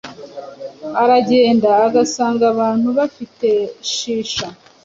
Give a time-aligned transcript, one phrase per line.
[1.03, 3.49] uragenda ugasanga abantu bafite
[3.91, 4.47] Shisha,